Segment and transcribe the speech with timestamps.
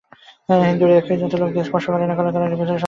[0.67, 2.79] হিন্দুরা এই জাতের লোকদের স্পর্শ করে না, কারণ তারা নির্বিচারে সব কিছু খায়।